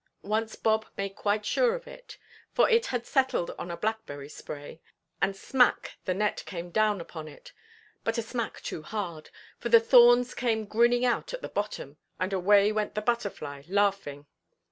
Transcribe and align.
Once 0.23 0.55
Bob 0.55 0.87
made 0.97 1.13
quite 1.15 1.45
sure 1.45 1.75
of 1.75 1.87
it, 1.87 2.17
for 2.51 2.67
it 2.67 2.87
had 2.87 3.05
settled 3.05 3.51
on 3.59 3.69
a 3.69 3.77
blackberry–spray, 3.77 4.81
and 5.21 5.35
smack 5.35 5.99
the 6.05 6.13
net 6.15 6.41
came 6.47 6.71
down 6.71 6.99
upon 6.99 7.27
it, 7.27 7.53
but 8.03 8.17
a 8.17 8.23
smack 8.23 8.59
too 8.61 8.81
hard, 8.81 9.29
for 9.59 9.69
the 9.69 9.79
thorns 9.79 10.33
came 10.33 10.65
grinning 10.65 11.05
out 11.05 11.35
at 11.35 11.43
the 11.43 11.47
bottom, 11.49 11.97
and 12.19 12.33
away 12.33 12.71
went 12.71 12.95
the 12.95 13.01
butterfly 13.03 13.61
laughing. 13.67 14.25